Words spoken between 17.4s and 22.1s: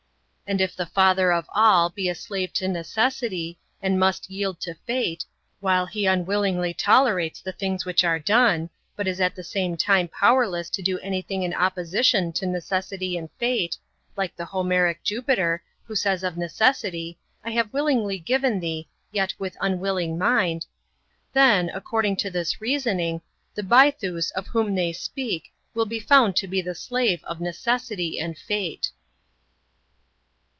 ^* I have willingly given thee, yet with unwilling mind"), then, accord